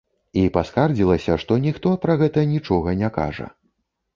[0.43, 3.47] І паскардзілася, што ніхто пра гэта нічога не кажа.